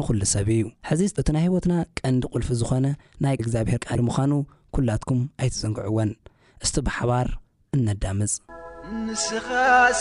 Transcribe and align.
ንዂሉ 0.00 0.20
ሰብ 0.32 0.48
እዩ 0.56 0.62
ሕዚ 0.88 1.00
እቲ 1.20 1.28
ናይ 1.36 1.42
ህይወትና 1.46 1.72
ቀንዲ 1.98 2.22
ቕልፊ 2.34 2.48
ዝኾነ 2.60 2.86
ናይ 3.24 3.34
እግዚኣብሔር 3.38 3.80
ቃል 3.86 4.00
ምዃኑ 4.06 4.32
ኲላትኩም 4.74 5.20
ኣይትዘንግዕወን 5.42 6.10
እስቲ 6.64 6.76
ብሓባር 6.86 7.28
እነዳምፅ 7.76 8.32
ንስኻ 9.06 9.48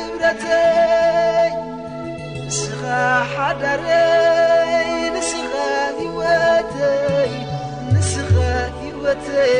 ንብረተይንስኻ 0.00 2.80
ሓዳረይንስኻ 3.34 5.52
ወይንስኻ 6.18 8.30
ህወተይ 8.80 9.54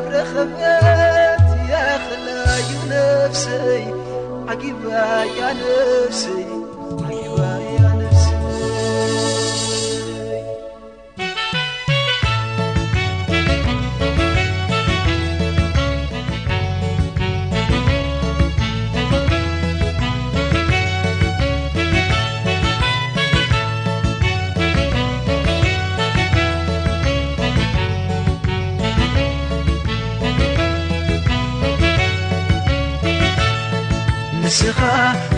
برخمت 0.00 0.58
ياخل 1.70 2.28
عقب 2.28 2.88
نفسي 2.90 3.92
عكبايعنفسي 4.48 6.55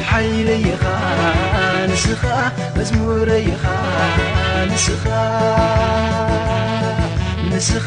ሓይለ 0.09 0.49
ኻ 0.83 0.95
ንስኻ 1.91 2.23
መዝሙረ 2.77 3.29
ኻ 3.63 3.75
ንስኻ 4.71 5.05
ንስኻ 7.51 7.87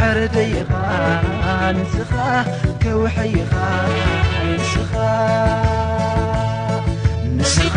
ዕረ 0.00 0.32
ይኻ 0.54 0.72
ንስኻ 1.78 2.12
كውሐ 2.82 3.16
ይኻ 3.34 3.52
ንስኻ 7.36 7.76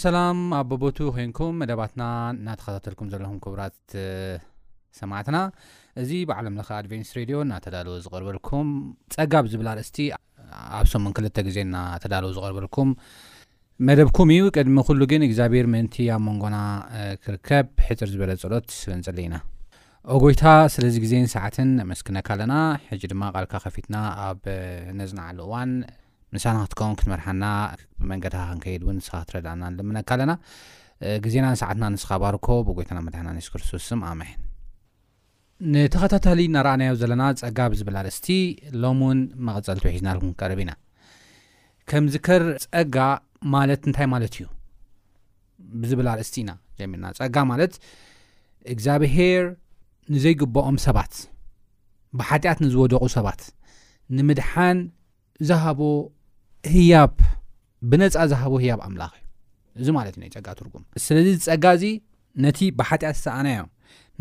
ኣሰላም 0.00 0.38
ኣ 0.56 0.58
ቦቦቱ 0.68 0.98
ኮንኩም 1.14 1.54
መደባትና 1.60 2.02
እናተኸታተልኩም 2.34 3.08
ዘለኹም 3.12 3.34
ክቡራት 3.44 3.74
ሰማዕትና 5.00 5.38
እዚ 6.02 6.10
ብዓለምለኻ 6.28 6.68
ኣድቨንስ 6.82 7.08
ሬድዮ 7.18 7.36
እናተዳልወ 7.46 7.96
ዝቐርበልኩም 8.04 8.68
ፀጋብ 9.14 9.44
ዝብል 9.52 9.68
ኣርእስቲ 9.72 9.98
ኣብ 10.78 10.86
ሰሙን 10.94 11.14
ክልተ 11.16 11.36
ግዜ 11.50 11.58
ናተዳልወ 11.74 12.30
ዝቀርበልኩም 12.38 12.90
መደብኩም 13.88 14.30
እዩ 14.36 14.44
ቅድሚ 14.56 14.76
ኩሉ 14.90 15.00
ግን 15.12 15.24
እግዚኣብሄር 15.28 15.68
መንቲ 15.76 15.96
ኣብ 16.14 16.22
መንጎና 16.30 16.56
ክርከብ 17.24 17.68
ሕፅር 17.88 18.10
ዝበለ 18.16 18.32
ፀሎት 18.44 18.68
በንፅሊ 18.90 19.18
ኢና 19.28 19.36
ኦጎይታ 20.16 20.44
ስለዚ 20.76 20.94
ግዜን 21.06 21.28
ሰዓትን 21.38 21.70
ኣመስክነካ 21.86 22.28
ኣለና 22.36 22.54
ሕጂ 22.90 23.02
ድማ 23.14 23.22
ቃልካ 23.36 23.54
ከፊትና 23.66 23.96
ኣብ 24.28 24.40
ነፅና 25.00 25.20
ዕሉ 25.34 25.38
እዋን 25.48 25.72
ምሳ 26.34 26.44
ክትከ 26.64 26.80
ክትመርሓና 26.98 27.44
ብመንገድካ 28.00 28.40
ክንከድ 28.50 28.82
እውን 28.84 28.98
ስ 29.06 29.10
ክትረዳእና 29.14 29.62
ልምካ 29.78 30.10
ኣለና 30.16 30.32
ግዜና 31.24 31.44
ንሰዓትና 31.54 31.84
ንስኸባርኮ 31.94 32.46
ብጎይና 32.68 32.98
መድና 33.06 33.28
ሱስ 33.38 33.48
ክርስቶስ 33.52 33.86
ኣመን 34.10 34.30
ንተኸታታሊ 35.72 36.40
እናረኣናዮ 36.50 36.92
ዘለና 37.00 37.22
ፀጋ 37.42 37.58
ብዝብል 37.72 37.96
ኣርእስቲ 38.02 38.28
ሎምእውን 38.82 39.18
መቅፀል 39.46 39.78
ትወሒዝናርኩ 39.82 40.24
ቀርብ 40.40 40.60
ኢና 40.64 40.72
ከምዚከር 41.90 42.44
ፀጋ 42.64 42.96
ማለት 43.54 43.82
እንታይ 43.88 44.06
ማለት 44.14 44.32
እዩ 44.40 44.46
ብዝብል 45.82 46.08
ኣርእስቲ 46.12 46.36
ኢና 46.44 46.52
ጀሚና 46.78 47.04
ፀጋ 47.20 47.36
ማለት 47.50 47.74
እግዚኣብሄር 48.74 49.44
ንዘይግብኦም 50.14 50.78
ሰባት 50.86 51.12
ብሓጢኣት 52.20 52.58
ንዝወደቑ 52.66 53.02
ሰባት 53.18 53.42
ንምድሓን 54.18 54.78
ዝሃቦ 55.50 55.80
ህያብ 56.74 57.14
ብነፃ 57.90 58.14
ዝሃቦ 58.30 58.52
ህያብ 58.62 58.80
ኣምላኽ 58.86 59.12
እዩ 59.20 59.82
እዚ 59.82 59.88
ማለት 59.98 60.12
እዩ 60.16 60.20
ናይ 60.24 60.30
ፀጋ 60.34 60.46
ትርጉም 60.58 60.82
ስለዚ 61.04 61.28
ዝፀጋ 61.44 61.64
እዚ 61.76 61.84
ነቲ 62.44 62.58
ብሓጢኣት 62.78 63.16
ሰኣናዮም 63.24 63.68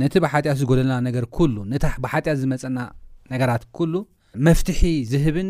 ነቲ 0.01 0.13
ብሓጢኣት 0.25 0.58
ዝጎደለና 0.62 0.98
ነገር 1.08 1.24
ኩሉ 1.38 1.55
ነታ 1.72 1.86
ብሓጢኣት 2.03 2.38
ዝመፀና 2.43 2.79
ነገራት 3.34 3.63
ኩሉ 3.77 3.93
መፍትሒ 4.48 4.81
ዝህብን 5.12 5.50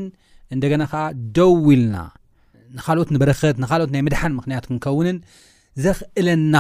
እንደገና 0.56 0.84
ከዓ 0.92 1.04
ደው 1.38 1.54
ኢልና 1.74 1.96
ንካልኦት 2.78 3.10
ንበረኸት 3.16 3.56
ንካልኦት 3.64 3.92
ናይ 3.96 4.02
ምድሓን 4.08 4.34
ምክንያት 4.40 4.64
ክንከውንን 4.70 5.18
ዘኽእለና 5.84 6.56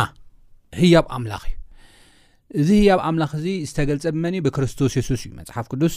ህያብ 0.82 1.06
ኣምላኽ 1.18 1.44
እዩ 1.50 1.56
እዚ 2.60 2.70
ህያብ 2.82 3.00
ኣምላኽ 3.08 3.32
እዚ 3.40 3.48
ዝተገልፀ 3.70 4.06
ብመኒ 4.16 4.36
ብክርስቶስ 4.46 4.92
የሱስ 5.00 5.24
እዩ 5.28 5.32
መፅሓፍ 5.40 5.66
ቅዱስ 5.74 5.96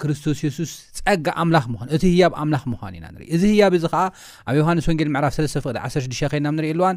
ክርስቶስ 0.00 0.38
የሱስ 0.46 0.72
ፀጋ 0.98 1.26
ኣምላኽ 1.42 1.64
ምኳኑ 1.72 1.88
እቲ 1.96 2.02
ህያብ 2.14 2.32
ኣምላኽ 2.42 2.62
ምዃኑ 2.72 2.92
ኢና 2.98 3.06
ንኢ 3.14 3.24
እዚ 3.36 3.42
ህያብ 3.52 3.72
እዚ 3.78 3.84
ከዓ 3.94 4.02
ኣብ 4.48 4.54
ዮሃንስ 4.60 4.86
ወንጌል 4.90 5.08
ምዕራፍ 5.14 5.32
3 5.38 5.58
ፍቅዲ 5.64 5.76
16 5.94 6.24
ኸይናብ 6.34 6.54
ንሪእ 6.58 6.72
ኣልዋን 6.74 6.96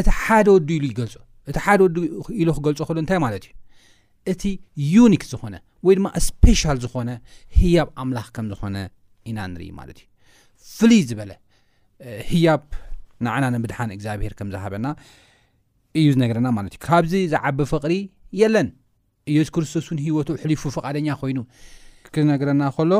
እቲ 0.00 0.06
ሓደ 0.24 0.46
ወዱ 0.56 0.68
ኢሉ 0.78 0.86
ይገል 0.92 1.10
እቲ 1.50 1.56
ሓደ 1.66 1.80
ወ 1.84 1.86
ኢሉ 2.42 2.48
ክገልፆ 2.56 2.80
ከሎ 2.88 2.96
እንታይ 3.02 3.18
ማለት 3.26 3.44
እዩ 3.50 3.54
እቲ 4.32 4.42
ዩኒክ 4.94 5.24
ዝኾነ 5.32 5.54
ወይ 5.86 5.94
ድማ 5.98 6.06
ስፔሻል 6.28 6.78
ዝኾነ 6.84 7.10
ህያብ 7.60 7.88
ኣምላኽ 8.04 8.28
ከም 8.36 8.46
ዝኾነ 8.52 8.76
ኢና 9.30 9.38
ንር 9.54 9.62
ማለት 9.80 9.98
እዩ 10.02 10.08
ፍሉይ 10.76 11.00
ዝበለ 11.10 11.32
ህያብ 12.32 12.62
ንዓናንብድሓን 13.24 13.90
እግዚኣብሄር 13.96 14.32
ከምዝሃበና 14.38 14.86
እዩ 15.98 16.06
ዝነገረና 16.14 16.48
ማለት 16.56 16.72
እዩ 16.76 16.80
ካብዚ 16.86 17.12
ዝዓቢ 17.32 17.58
ፍቕሪ 17.72 17.94
የለን 18.40 18.68
እየሱስ 19.32 19.50
ክርስቶስ 19.56 19.86
እን 19.92 19.98
ሂወቱ 20.06 20.28
ሕልይፉ 20.40 20.62
ፍቓደኛ 20.76 21.08
ኮይኑ 21.20 21.38
ክነገረና 22.14 22.64
ከሎ 22.76 22.92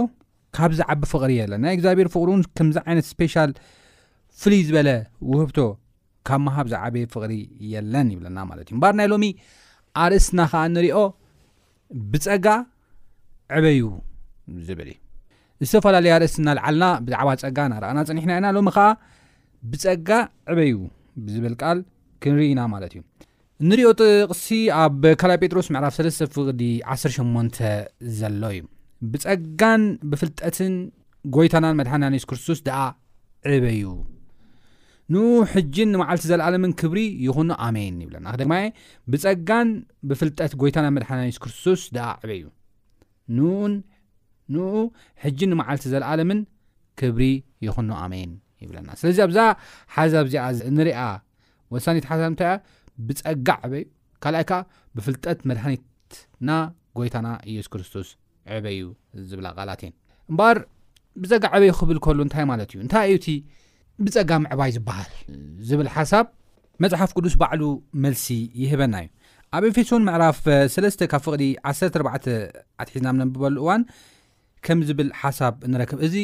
ካብዝዓቢ 0.57 1.01
ፍቕሪ 1.13 1.31
የለን 1.41 1.61
ናይ 1.67 1.73
እግዚብሔር 1.79 2.09
ፍቅሪ 2.15 2.29
እውን 2.33 2.43
ከምዚ 2.59 2.77
ዓይነት 2.89 3.07
ስፔሻል 3.13 3.51
ፍሉይ 4.41 4.61
ዝበለ 4.69 4.89
ውህብቶ 5.31 5.59
ካብ 6.29 6.41
ማሃብ 6.45 6.67
ዛዓበየ 6.73 7.05
ፍቅሪ 7.15 7.33
የለን 7.73 8.09
ይብለና 8.15 8.39
ማለት 8.51 8.67
እዩ 8.71 8.77
ምባር 8.79 8.93
ናይ 8.99 9.09
ሎሚ 9.13 9.25
ኣርእስትና 10.03 10.41
ከዓ 10.53 10.63
ንሪኦ 10.75 10.99
ብፀጋ 12.13 12.47
ዕበይ 13.59 13.81
ዝብል 14.69 14.89
እዩ 14.93 14.99
ዝተፈላለዩ 15.71 16.13
ኣርእስና 16.17 16.49
ዝዓልና 16.59 16.85
ብዛዕባ 17.07 17.29
ፀጋ 17.43 17.59
እናረኣና 17.71 17.99
ፀኒሕና 18.11 18.33
ና 18.45 18.53
ሎሚ 18.57 18.69
ከዓ 18.77 18.87
ብፀጋ 19.73 20.09
ዕበይ 20.53 20.73
ዝብል 21.35 21.55
ቃል 21.63 21.79
ክንርኢና 22.25 22.61
ማለት 22.75 22.93
እዩ 22.97 23.03
ንሪኦ 23.71 23.91
ጥቕሲ 24.01 24.47
ኣብ 24.83 25.03
ካ 25.21 25.25
ጴጥሮስ 25.43 25.69
ምዕፍ 25.77 25.95
3 26.01 26.35
ፍቅዲ 26.39 26.63
18 26.95 27.61
ዘሎ 28.21 28.43
እዩ 28.55 28.63
ብፀጋን 29.13 29.83
ብፍልጠትን 30.11 30.75
ጎይታናን 31.35 31.77
መድሓኒናንየሱ 31.81 32.27
ክርስቶስ 32.31 32.59
ድኣ 32.67 32.79
ዕበዩ 33.55 33.83
ንኡ 35.15 35.23
ሕጅን 35.55 35.89
ንመዓልቲ 35.95 36.25
ዘለኣለምን 36.31 36.73
ክብሪ 36.81 37.01
ይኽኖ 37.27 37.51
ኣሜን 37.67 37.97
ይብለና 38.05 38.27
ክደግማ 38.35 38.55
ኤ 38.65 38.69
ብፀጋን 39.13 39.69
ብፍልጠት 40.11 40.53
ጎይታናን 40.61 40.95
መድሓኒና 40.97 41.29
ስ 41.37 41.43
ክርስቶስ 41.45 41.83
ዕበእዩ 42.05 42.45
ንኡ 44.55 44.63
ሕጅን 45.25 45.51
ንመዓልቲ 45.55 45.85
ዘለኣለምን 45.95 46.41
ክብሪ 47.01 47.23
ይኽኖ 47.67 47.91
ኣሜን 48.05 48.33
ይብለና 48.65 48.89
ስለዚ 49.01 49.19
ኣብዛ 49.27 49.39
ሓዚ 49.95 50.13
ብዚኣ 50.27 50.45
ንሪኣ 50.79 50.99
ወሳኒት 51.75 52.05
ሓሳ 52.11 52.23
ንታእያ 52.35 52.55
ብፀጋ 53.09 53.49
ዕበዩ 53.69 53.85
ካልኣይ 54.25 54.45
ከዓ 54.51 54.61
ብፍልጠት 54.97 55.39
መድሓኒትና 55.51 56.51
ጎይታና 56.99 57.29
እየሱ 57.51 57.67
ክርስቶስ 57.73 58.09
ዕበይዩ 58.53 58.85
ዝብ 59.31 59.41
እምበር 60.31 60.57
ብፀጋ 61.23 61.45
ዕበይ 61.57 61.71
ኽብል 61.79 61.99
ከሉ 62.05 62.19
እንታይ 62.27 62.45
ማለት 62.53 62.69
እዩ 62.75 62.79
እንታይ 62.85 63.05
እዩ 63.11 63.15
እቲ 63.21 63.27
ብፀጋ 64.05 64.31
ምዕባይ 64.45 64.71
ዝበሃል 64.77 65.11
ዝብል 65.69 65.89
ሓሳብ 65.97 66.27
መፅሓፍ 66.83 67.11
ቅዱስ 67.17 67.35
ባዕሉ 67.41 67.63
መልሲ 68.05 68.27
ይህበና 68.63 68.95
እዩ 69.03 69.09
ኣብ 69.57 69.65
ኤፌሶን 69.71 70.03
ምዕራፍ 70.09 70.39
3 70.77 71.05
ካብ 71.13 71.23
ፍቕዲ 71.27 71.45
14 71.73 72.17
ኣትሒዝና 72.83 73.09
ነብበሉ 73.21 73.55
እዋን 73.65 73.83
ከም 74.67 74.79
ዝብል 74.89 75.09
ሓሳብ 75.21 75.55
ንረክብ 75.75 76.01
እዚ 76.09 76.15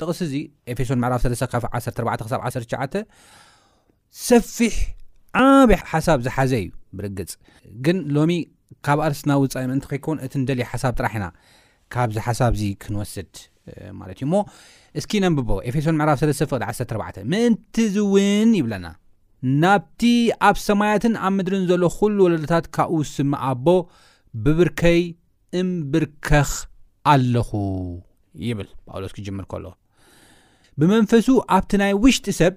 ጥቕስ 0.00 0.20
እዚ 0.28 0.34
ኤፌሶን 0.74 1.00
ምዕፍ 1.04 1.22
3 1.30 1.48
ካ14-19 1.54 3.02
ሰፊሕ 4.26 4.74
ዓብይ 5.44 5.78
ሓሳብ 5.92 6.18
ዝሓዘ 6.26 6.52
እዩ 6.62 6.68
ብርግፅ 6.96 7.30
ግን 7.84 7.96
ሎሚ 8.16 8.32
ካብ 8.86 8.98
ኣርስትና 9.06 9.32
ውፃኢ 9.42 9.64
ምእንቲ 9.70 9.84
ከይኮውን 9.92 10.18
እቲ 10.24 10.32
ንደልዩ 10.42 10.64
ሓሳብ 10.72 10.92
ጥራሕ 10.98 11.14
ኢና 11.18 11.26
ካብዚ 11.94 12.16
ሓሳብ 12.26 12.52
ዚ 12.60 12.64
ክንወስድ 12.82 13.34
ማለት 13.98 14.16
እዩ 14.20 14.24
ሞ 14.32 14.36
እስኪ 14.98 15.12
ነንብቦ 15.24 15.50
ኤፌሶን 15.68 15.96
ምዕራ 16.00 16.10
3 16.22 16.44
ፍቅ 16.52 16.60
14 16.68 17.28
ምእንቲእዚ 17.32 17.96
እውን 18.06 18.50
ይብለና 18.58 18.86
ናብቲ 19.62 20.02
ኣብ 20.48 20.56
ሰማያትን 20.66 21.14
ኣብ 21.26 21.32
ምድርን 21.38 21.64
ዘሎ 21.70 21.82
ኩሉ 21.98 22.18
ወለዶታት 22.26 22.66
ካብኡ 22.76 23.00
ስሚ 23.14 23.32
ኣቦ 23.50 23.66
ብብርከይ 24.44 25.00
እምብርከኽ 25.62 26.50
ኣለኹ 27.12 27.50
ይብል 28.48 28.68
ጳውሎስ 28.88 29.12
ክጅምር 29.16 29.46
ከል 29.52 29.66
ብመንፈሱ 30.80 31.26
ኣብቲ 31.56 31.72
ናይ 31.82 31.92
ውሽጢ 32.04 32.26
ሰብ 32.40 32.56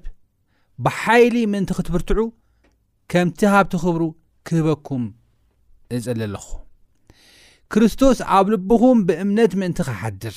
ብሓይሊ 0.86 1.36
ምእንቲ 1.54 1.70
ክትብርትዑ 1.80 2.20
ከምቲ 3.14 3.42
ሃብቲ 3.56 3.74
ክብሩ 3.86 4.04
ክህበኩም 4.48 5.04
ፅሊ 6.08 6.16
ኣለኹ 6.28 6.46
ክርስቶስ 7.74 8.18
ኣብ 8.36 8.48
ልብኹም 8.54 8.98
ብእምነት 9.08 9.54
ምእንቲ 9.60 9.78
ክሓድር 9.88 10.36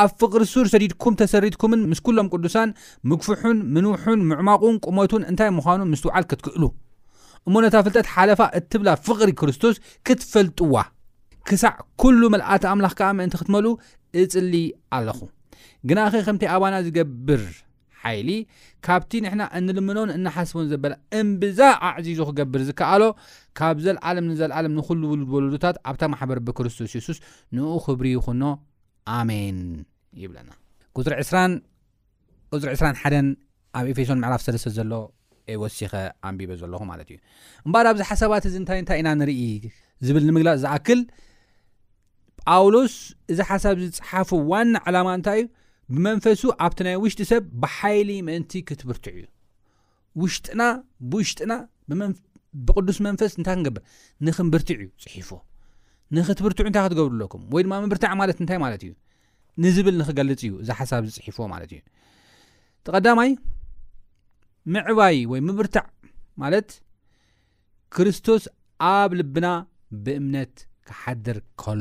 ኣብ 0.00 0.10
ፍቕሪ 0.20 0.42
ሱር 0.52 0.66
ሰዲድኩም 0.72 1.14
ተሰሪድኩምን 1.20 1.80
ምስ 1.90 2.00
ኩሎም 2.06 2.26
ቅዱሳን 2.32 2.70
ምግፉሑን 3.10 3.58
ምንውሑን 3.74 4.20
ምዕማቑን 4.30 4.76
ቁመቱን 4.86 5.24
እንታይ 5.30 5.50
ምዃኑን 5.58 5.90
ምስትውዓል 5.92 6.24
ክትክእሉ 6.32 6.64
እሞ 7.48 7.54
ነታ 7.66 7.76
ፍልጠት 7.86 8.08
ሓለፋ 8.14 8.40
እትብላ 8.58 8.90
ፍቕሪ 9.06 9.30
ክርስቶስ 9.42 9.76
ክትፈልጥዋ 10.08 10.76
ክሳዕ 11.50 11.74
ኵሉ 12.02 12.22
መልኣቲ 12.36 12.62
ኣምላኽ 12.72 12.94
ከዓ 13.00 13.10
ምእንቲ 13.20 13.34
ክትመል 13.42 13.66
እጽሊ 14.22 14.54
ኣለኹ 14.96 15.18
ግና 15.88 15.98
ኸ 16.12 16.20
ከምቲይ 16.28 16.50
ኣባና 16.56 16.74
ዝገብር 16.86 17.42
ሓይሊ 18.02 18.30
ካብቲ 18.86 19.10
ንሕና 19.24 19.42
እንልምኖን 19.58 20.10
እናሓስቦን 20.16 20.66
ዘበላ 20.72 20.92
እምብዛ 21.20 21.60
ኣዕዚዙ 21.88 22.18
ክገብር 22.28 22.62
ዝከኣሎ 22.68 23.02
ካብ 23.58 23.76
ዘለዓለም 23.84 24.26
ንዘለዓለም 24.30 24.72
ንኩሉ 24.78 25.02
ውሉድ 25.12 25.30
ወሉሉታት 25.36 25.76
ኣብታ 25.90 26.02
ማሕበር 26.12 26.38
ብክርስቶስ 26.46 26.92
የሱስ 26.98 27.18
ንኡ 27.58 27.72
ክብሪ 27.86 28.06
ይኹኖ 28.16 28.42
ኣሜን 29.18 29.58
ይብለና 30.24 30.50
ሪፅሪ 32.60 32.72
2 32.78 33.02
1ን 33.08 33.26
ኣብ 33.78 33.86
ኤፌሶን 33.92 34.18
ምዕራፍ 34.22 34.42
ሰለስተ 34.46 34.68
ዘሎ 34.78 34.92
ወሲከ 35.62 35.92
ኣንቢበ 36.28 36.50
ዘለኹ 36.60 36.80
ማለት 36.90 37.08
እዩ 37.12 37.16
እምበር 37.66 37.86
ኣብዚ 37.90 38.00
ሓሳባት 38.08 38.44
እዚ 38.48 38.54
እንታይ 38.60 38.78
እንታይ 38.82 38.98
ኢና 39.02 39.08
ንርኢ 39.20 39.42
ዝብል 40.06 40.24
ንምግላፅ 40.28 40.56
ዝኣክል 40.62 41.00
ጳውሎስ 42.48 42.94
እዚ 43.32 43.38
ሓሳብ 43.50 43.74
ዝፅሓፉ 43.94 44.30
ዋኒ 44.50 44.68
ዓላማ 44.86 45.08
እንታይ 45.18 45.40
እዩ 45.42 45.46
ብመንፈሱ 45.94 46.40
ኣብቲ 46.64 46.80
ናይ 46.86 46.96
ውሽጢ 47.02 47.20
ሰብ 47.30 47.44
ብሓይሊ 47.62 48.10
ምእንቲ 48.26 48.52
ክትብርትዕ 48.68 49.14
እዩ 49.20 49.24
ውሽጥና 50.22 50.62
ብውሽጥና 51.12 51.52
ብቅዱስ 52.66 52.98
መንፈስ 53.06 53.32
እንታይ 53.38 53.54
ክንገብር 53.56 53.82
ንክምብርትዕ 54.26 54.78
ዩ 54.82 54.86
ፅሒፍዎ 55.04 55.36
ንኽትብርትዑ 56.16 56.62
እንታይ 56.68 56.84
ክትገብርለኩም 56.86 57.42
ወይ 57.54 57.62
ድማ 57.66 57.74
ምብርታዕ 57.84 58.12
ማለት 58.22 58.38
እንታይ 58.42 58.58
ማለት 58.64 58.82
እዩ 58.88 58.92
ንዝብል 59.64 59.96
ንክገልፅ 60.00 60.40
እዩ 60.48 60.52
እዚ 60.64 60.68
ሓሳብ 60.80 61.02
ዚፅሒፎዎ 61.14 61.46
ማለት 61.54 61.70
እዩ 61.74 61.80
ተቀዳማይ 62.88 63.30
ምዕባይ 64.76 65.18
ወይ 65.32 65.40
ምብርታዕ 65.48 65.86
ማለት 66.42 66.70
ክርስቶስ 67.96 68.44
ኣብ 68.94 69.10
ልብና 69.20 69.46
ብእምነ 70.04 70.36
ሓ 71.00 71.14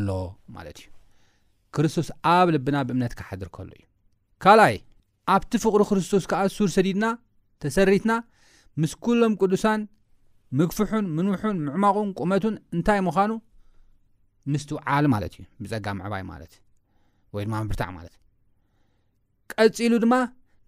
ሎ 0.07 0.11
ማት 0.55 0.67
እዩ 0.81 0.85
ክርስቶስ 1.75 2.09
ኣብ 2.35 2.47
ልብና 2.57 2.77
ብእምነት 2.87 3.13
ክሓድር 3.19 3.47
ከሎ 3.57 3.69
እዩ 3.77 3.81
ካልኣይ 4.43 4.75
ኣብቲ 5.33 5.51
ፍቕሪ 5.63 5.81
ክርስቶስ 5.89 6.23
ከዓ 6.31 6.41
እሱር 6.49 6.69
ሰዲድና 6.75 7.05
ተሰሪትና 7.63 8.11
ምስ 8.81 8.91
ኩሎም 9.05 9.33
ቅዱሳን 9.41 9.81
ምግፍሑን 10.59 11.05
ምንውሑን 11.15 11.57
ምዕማቑን 11.67 12.09
ቁመቱን 12.19 12.55
እንታይ 12.75 12.99
ምዃኑ 13.07 13.31
ምስት 14.53 14.69
ውዓል 14.75 15.05
ማለት 15.13 15.33
እዩ 15.37 15.43
ብፀጋ 15.63 15.87
ምዕባይ 15.97 16.23
ማለት 16.31 16.53
ወይ 17.37 17.43
ድማ 17.47 17.55
ብርታዕ 17.71 17.89
ማለት 17.97 18.13
ቀፂሉ 19.53 19.93
ድማ 20.03 20.15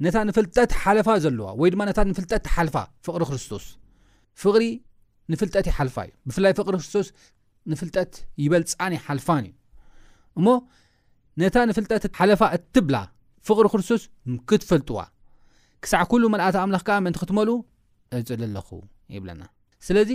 ነታ 0.05 0.17
ንፍልጠት 0.29 0.71
ሓለፋ 0.81 1.07
ዘለዋ 1.23 1.47
ወይ 1.61 1.69
ድማ 1.75 1.81
ነታ 1.89 1.99
ንፍልጠት 2.11 2.45
ሓልፋ 2.55 2.75
ፍቕሪ 3.05 3.23
ክርስቶስ 3.29 3.65
ፍቕሪ 4.43 4.65
ንፍልጠት 5.31 5.65
ይሓልፋ 5.71 5.97
እዩ 6.07 6.13
ብፍላይ 6.29 6.53
ፍቕሪ 6.59 6.73
ክርስቶስ 6.79 7.07
ንፍልጠት 7.71 8.13
ይበልፃኒ 8.43 8.93
ሓልፋን 9.07 9.43
እዩ 9.49 9.55
እሞ 10.39 10.47
ነታ 11.41 11.57
ንፍልጠት 11.71 12.03
ሓለፋ 12.19 12.41
እትብላ 12.57 12.95
ፍቕሪ 13.47 13.65
ክርስቶስ 13.73 14.01
ክትፈልጥዋ 14.49 14.99
ክሳዕ 15.83 16.01
ኩሉ 16.11 16.23
መልእት 16.33 16.55
ኣምላኽ 16.63 16.83
ከ 16.87 16.97
ምእንቲ 17.05 17.17
ክትመሉ 17.21 17.49
እፅል 18.17 18.41
ኣለኹ 18.47 18.67
ይብለና 19.15 19.41
ስለዚ 19.87 20.09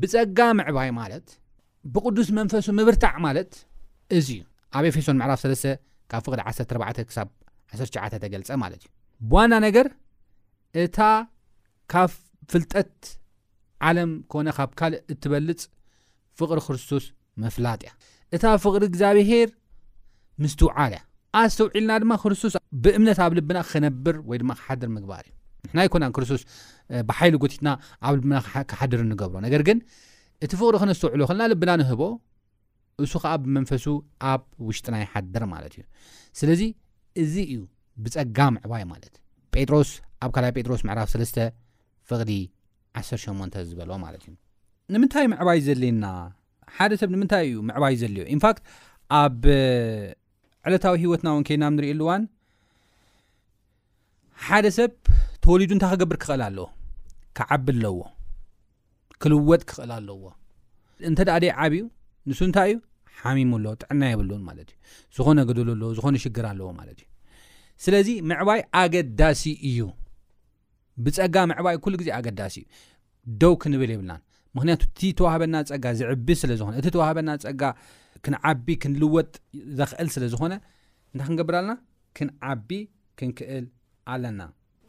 ብፀጋ 0.00 0.38
ምዕባይ 0.58 0.90
ማለት 1.00 1.26
ብቅዱስ 1.94 2.28
መንፈሱ 2.38 2.66
ምብርታዕ 2.78 3.16
ማለት 3.26 3.50
እዚ 4.18 4.28
ዩ 4.38 4.42
ኣብ 4.78 4.84
ኤፌሶን 4.90 5.18
ምዕራፍ 5.20 5.40
3 5.46 5.80
ካብ 6.12 6.22
ፍቕሪ 6.26 6.40
14 6.50 7.14
ሳ 7.16 7.24
19 7.74 8.18
ተገልጸ 8.24 8.50
ማለት 8.62 8.82
እዩ 8.86 8.90
ዋና 9.34 9.52
ነገር 9.66 9.86
እታ 10.84 10.98
ካብ 11.92 12.10
ፍልጠት 12.52 12.94
ዓለም 13.88 14.10
ኮነ 14.32 14.48
ካብ 14.58 14.70
ካልእ 14.80 15.02
እትበልፅ 15.12 15.60
ፍቕሪ 16.38 16.58
ክርስቶስ 16.66 17.04
መፍላጥያ 17.44 17.90
እታ 18.36 18.44
ፍቕሪ 18.64 18.82
እግዚኣብሄር 18.90 19.48
ምስትውዓል 20.42 20.92
እያ 20.96 21.00
ኣስተውዒልና 21.38 21.92
ድማ 22.02 22.12
ክርስቶስ 22.22 22.54
ብእምነት 22.84 23.18
ኣብ 23.24 23.32
ልብና 23.38 23.58
ክነብር 23.70 24.16
ወይ 24.30 24.38
ድማ 24.42 24.50
ክሓድር 24.58 24.88
ምግባር 24.96 25.24
እዩ 25.28 25.34
ንሕና 25.66 25.80
ይኮና 25.86 26.04
ክርስቶስ 26.16 26.42
ብሓይሊ 27.08 27.34
ጎቲትና 27.42 27.68
ኣብ 28.06 28.12
ልብና 28.18 28.34
ክሓድር 28.70 29.00
እንገብሮ 29.04 29.36
ነገር 29.46 29.62
ግን 29.68 29.78
እቲ 30.44 30.52
ፍቅሪ 30.60 30.74
ከነስተውዕሎ 30.82 31.22
ክልና 31.30 31.42
ልብና 31.52 31.70
ንህቦ 31.80 32.02
እሱ 33.06 33.12
ከዓ 33.24 33.34
ብመንፈሱ 33.44 33.86
ኣብ 34.32 34.42
ውሽጢና 34.68 34.96
ይሓድር 35.04 35.44
ማለት 35.54 35.74
እዩ 35.78 35.84
ስለዚ 36.40 36.62
እዚ 37.24 37.34
እዩ 37.52 37.56
ብፀጋ 38.04 38.38
ምዕባይ 38.56 38.84
ማለት 38.92 39.14
ጴጥሮስ 39.54 39.90
ኣብ 40.24 40.30
2 40.42 40.58
ጴጥሮስ 40.60 40.82
ምዕራፍ 40.88 41.08
3 41.14 41.40
ፍቕዲ 42.10 42.32
18 43.02 43.64
ዝበሎማለት 43.70 44.22
ዩ 44.28 44.32
ንምንታይ 44.94 45.26
ምዕባዩ 45.32 45.58
ዘለየና 45.68 46.06
ሓደ 46.76 46.92
ሰብ 47.00 47.10
ንምንታይ 47.14 47.44
እዩ 47.50 47.56
ምዕባዩ 47.68 47.94
ዘለዮንፋት 48.02 48.58
ኣብ 49.22 49.38
ዕለታዊ 50.68 50.94
ሂወትና 51.02 51.28
ውን 51.34 51.44
ከናብ 51.48 51.72
ንሪእ 51.76 51.92
ኣሉዋን 51.94 52.22
ሓደ 54.46 54.66
ሰብ 54.76 54.90
ተወሊዱ 55.44 55.70
እንታይ 55.76 55.92
ክገብር 55.94 56.18
ክኽእል 56.22 56.42
ኣለዎ 56.48 56.64
ክዓቢ 57.38 57.64
ኣለዎ 57.76 58.00
ክልወጥ 59.22 59.62
ክኽእል 59.68 59.92
ኣለዎ 59.98 60.16
እንተ 61.10 61.18
ደኣ 61.28 61.36
ደየ 61.44 61.52
ዓብዩ 61.64 61.80
ንሱ 62.30 62.40
እንታይ 62.48 62.68
እዩ 62.72 62.78
ሓሚሙኣለዎ 63.20 63.72
ጥዕና 63.82 64.02
የብሉን 64.12 64.42
ማለት 64.48 64.68
እዩ 64.72 64.76
ዝኾነ 65.18 65.38
ገደሉ 65.50 65.68
ኣለዎ 65.76 65.88
ዝኾነ 65.98 66.14
ሽግር 66.24 66.46
ኣለዎ 66.52 66.68
ማለት 66.80 66.98
እዩ 67.02 67.08
ስለዚ 67.84 68.08
ምዕባይ 68.30 68.60
ኣገዳሲ 68.80 69.42
እዩ 69.70 69.80
ብፀጋ 71.04 71.36
መዕባይ 71.52 71.76
ኩሉ 71.84 71.94
ግዜ 72.02 72.08
ኣገዳሲ 72.18 72.56
እዩ 72.62 72.68
ደው 73.42 73.54
ክንብል 73.62 73.90
ይብናን 73.96 74.20
ምክንያቱ 74.56 74.80
እቲ 74.90 75.00
ተዋህበና 75.18 75.56
ፀጋ 75.70 75.84
ዝዕቢዝ 75.98 76.38
ስለዝኮነ 76.44 76.74
እቲ 76.80 76.86
ተዋህበና 76.94 77.28
ፀጋ 77.46 77.62
ክንዓቢ 78.24 78.66
ክንልወጥ 78.82 79.30
ዘኽእል 79.78 80.08
ስለዝኾነ 80.14 80.54
እንታ 81.12 81.22
ክንገብር 81.28 81.54
ኣለና 81.60 81.72
ክንዓቢ 82.16 82.68
ክንክእል 83.18 83.64
ኣለና 84.14 84.40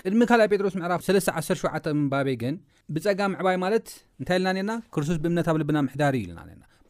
ቅድሚ 0.04 0.22
ካይ 0.30 0.48
ጴጥሮስ 0.54 0.76
ዕራፍ 0.88 1.02
1ሸ 1.16 1.72
ምባቤ 2.04 2.30
ግን 2.44 2.56
ብፀጋ 2.96 3.20
ምዕባይ 3.34 3.58
ማት 3.64 3.88
እንታይ 4.20 4.40
ልናና 4.46 4.72
ክስቶስ 4.94 5.18
ብእምነ 5.26 5.40
ብ 5.56 5.60
ልብና 5.62 5.80
ዳር 6.02 6.16
እዩ 6.22 6.30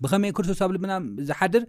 ብኸመይ 0.04 0.32
ክስቶስ 0.38 0.60
ኣብ 0.66 0.72
ልና 0.76 0.94
ዝሓድር 1.30 1.64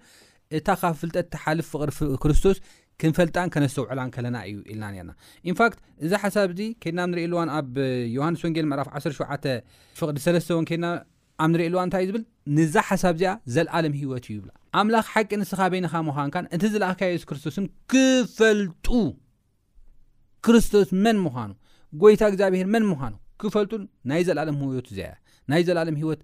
እታ 0.59 0.69
ካብ 0.81 0.95
ፍልጠትሓልፍ 1.01 1.67
ፍቅሪ 1.97 2.17
ክርስቶስ 2.23 2.57
ክንፈልጣን 3.01 3.51
ከነስተውዕላ 3.55 4.01
ከለና 4.15 4.37
እዩ 4.49 4.57
ኢልና 4.73 4.85
ና 5.09 5.13
ንፋት 5.49 5.75
እዛ 6.05 6.13
ሓሳብ 6.25 6.51
ዚ 6.59 6.63
ከድና 6.83 7.01
ብንርኢ 7.11 7.25
ልዋን 7.35 7.51
ኣብ 7.59 7.71
ዮሃንስ 8.17 8.41
ወንጌል 8.47 8.67
ዕፍ 8.85 8.91
17 8.99 9.51
ፍቅ 10.63 10.71
ና 10.85 10.91
ኣብን 11.45 11.57
ልዋን 11.75 11.93
ታእዩ 11.95 12.09
ዝብል 12.11 12.23
ንዛ 12.59 12.75
ሓሳብ 12.91 13.15
ዚኣ 13.23 13.33
ዘኣለም 13.55 13.95
ሂወት 14.01 14.27
እዩይብ 14.31 14.45
ኣምላኽ 14.81 15.07
ሓቂ 15.15 15.31
ንስኻ 15.41 15.61
በይንኻ 15.73 15.95
ምዃንካን 16.09 16.45
እንቲ 16.55 16.63
ዝለኣካ 16.75 17.01
የሱ 17.11 17.25
ክርስቶስን 17.31 17.65
ክፈልጡ 17.93 18.87
ክርስቶስ 20.47 20.91
መን 21.05 21.19
ምዃኑ 21.25 21.51
ጎይታ 22.03 22.23
እግዚኣብሄር 22.31 22.69
መን 22.75 22.85
ምዃኑ 22.93 23.15
ክፈልጡ 23.43 23.73
ናይ 24.11 24.23
ዘለኣለም 24.29 24.57
ህወቱ 24.63 24.89
ዚ 24.99 25.09
ናይ 25.53 25.63
ዘለኣለም 25.69 25.97
ሂወት 26.03 26.21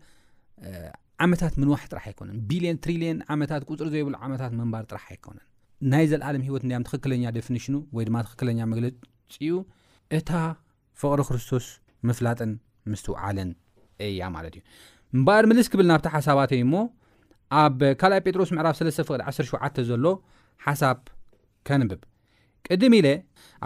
ዓመታት 1.24 1.54
ምንዋሕ 1.60 1.82
ጥራሕ 1.92 2.04
ኣይኮነን 2.10 2.38
ቢልዮን 2.48 2.76
ትሪልየን 2.84 3.18
ዓመታት 3.34 3.62
ፅሪ 3.68 3.86
ዘይብሉ 3.94 4.14
ዓመታት 4.26 4.52
ምንባር 4.60 4.84
ጥራሕ 4.92 5.04
ኣይኮነን 5.14 5.46
ናይ 5.92 6.04
ዘለኣለም 6.12 6.42
ሂወት 6.48 6.62
እንዲያም 6.66 6.84
ትክክለኛ 6.88 7.24
ደፍንሽኑ 7.36 7.74
ወይ 7.96 8.04
ድማ 8.08 8.18
ትክክለኛ 8.28 8.58
መግለፂ 8.72 8.94
ኡ 9.48 9.58
እታ 10.18 10.30
ፍቕሪ 11.02 11.20
ክርስቶስ 11.28 11.66
ምፍላጥን 12.08 12.52
ምስትውዓለን 12.92 13.50
እያ 14.06 14.22
ማለት 14.36 14.54
እዩ 14.58 14.62
እምበር 15.16 15.44
ምልስ 15.50 15.68
ክብል 15.74 15.86
ናብታ 15.92 16.06
ሓሳባትዩ 16.16 16.62
ሞ 16.72 16.80
ኣብ 17.56 17.78
2ልይ 18.00 18.20
ጴጥሮስ 18.24 18.50
ምዕራፍ 18.56 18.76
3ቅ 18.78 18.92
17 19.00 19.82
ዘሎ 19.88 20.06
ሓሳብ 20.64 20.98
ከንብብ 21.68 22.00
ቅድም 22.66 22.94
ኢ 22.98 23.02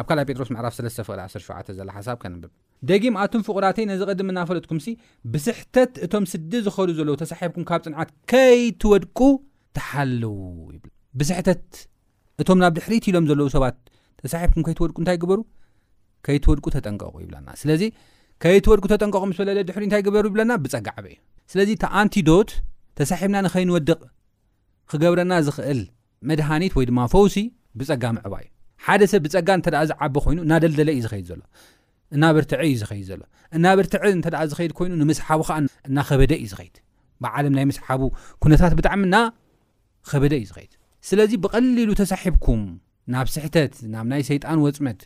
ኣብ 0.01 0.05
2 0.15 0.27
ጴጥሮስ 0.33 0.51
ምዕፍ 0.57 0.75
17 0.99 1.73
ዘሎ 1.79 1.89
ሓሳ 1.99 2.09
ከንብብ 2.25 2.51
ደጊም 2.91 3.17
ኣቶም 3.23 3.43
ፍቑዳተይ 3.47 3.85
ነዚ 3.91 4.01
ቅድም 4.13 4.29
እናፈለጥኩምሲ 4.33 4.87
ብስሕተት 5.33 5.93
እቶም 6.05 6.25
ስዲ 6.33 6.53
ዝኸሉ 6.67 6.89
ዘለው 6.99 7.15
ተሳሒፍኩም 7.21 7.65
ካብ 7.69 7.81
ፅንዓት 7.87 8.09
ከይትወድቁ 8.31 9.19
ተሓልው 9.77 10.37
ይብስሕተት 11.15 11.67
እቶም 12.43 12.59
ናብ 12.63 12.73
ድሕሪ 12.79 12.95
እትሎም 13.03 13.27
ዘለው 13.31 13.49
ሰባት 13.57 13.77
ተሳሒፍኩም 14.23 14.65
ከይትወድ 14.69 14.93
እንታይ 15.03 15.19
ግበሩ 15.25 15.39
ከይትወድቁ 16.27 16.67
ተጠንቀቁ 16.77 17.15
ይብለና 17.25 17.49
ስለዚ 17.63 17.83
ከይትወድቁ 18.45 18.87
ተጠንቀቁም 18.95 19.29
ምስ 19.33 19.39
በለለዩ 19.43 19.65
ድሪ 19.71 19.83
እንታይ 19.89 20.03
ግበሩ 20.09 20.25
ይብለና 20.33 20.53
ብፀጋዓበ 20.65 21.05
እዩ 21.11 21.17
ስለዚ 21.53 21.71
እኣንቲዶት 21.89 22.51
ተሳሒብና 22.99 23.37
ንኸይንወድቕ 23.47 23.99
ክገብረና 24.91 25.33
ዝኽእል 25.47 25.81
መድሃኒት 26.29 26.73
ወይ 26.79 26.85
ድማ 26.91 27.01
ፈውሲ 27.13 27.37
ብፀጋ 27.79 28.05
ምዕባ 28.17 28.35
እዩ 28.43 28.49
ሓደ 28.87 29.03
ሰብ 29.13 29.23
ብፀጋ 29.25 29.49
እተ 29.61 29.67
ዝዓቢ 29.91 30.15
ኮይኑ 30.25 30.39
እናደልደለ 30.47 30.89
እዩ 30.95 31.01
ዝኸይድ 31.07 31.27
ዘሎ 31.31 31.41
እናብርትዕ 32.17 32.61
እዩ 32.67 32.75
ዝኸይድ 32.83 33.09
ሎ 33.21 33.23
እና 33.57 33.65
ብርትዕ 33.79 34.03
እተ 34.19 34.35
ዝኸድ 34.53 34.73
ኮይኑ 34.79 34.93
ንምስሓቡ 35.03 35.43
እና 35.89 35.97
ኸበደ 36.09 36.33
እዩ 36.41 36.47
ዝኸይድ 36.53 36.77
ብዓለም 37.25 37.53
ናይ 37.59 37.67
ምስሓቡ 37.71 38.03
ኩነታት 38.45 38.73
ብጣዕሚና 38.79 39.17
ኸበደ 40.11 40.33
እዩ 40.41 40.47
ዝኸይድ 40.51 40.73
ስለዚ 41.09 41.31
ብቐሊሉ 41.45 41.91
ተሳሒብኩም 42.01 42.63
ናብ 43.15 43.29
ስሕተት 43.35 43.75
ናብ 43.95 44.05
ናይ 44.13 44.23
ሰይጣን 44.31 44.59
ወፅመድ 44.67 45.01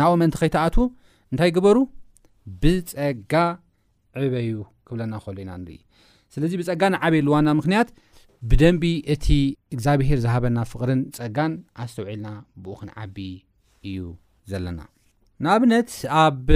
ናብኦ 0.00 0.14
መንቲ 0.22 0.34
ኸይተኣትዉ 0.42 0.84
እንታይ 1.32 1.50
ግበሩ 1.56 1.76
ብፀጋ 2.62 3.32
ዕበዩ 4.22 4.52
ክብለና 4.88 5.14
ከሉ 5.24 5.36
ኢና 5.44 5.50
ንር 5.64 5.68
ስለዚ 6.34 6.52
ብፀጋን 6.60 6.94
ዓበየ 7.04 7.22
ልዋና 7.28 7.48
ምክንያት 7.58 7.88
ብደንቢ 8.50 8.84
እቲ 9.14 9.26
እግዚኣብሄር 9.74 10.18
ዝሃበና 10.24 10.58
ፍቅርን 10.70 11.00
ፀጋን 11.18 11.52
ኣስተውዒልና 11.82 12.28
ብኡክን 12.62 12.90
ዓቢ 13.02 13.16
እዩ 13.88 13.98
ዘለና 14.52 14.80
ንኣብነት 15.44 15.90
ኣብ 16.22 16.48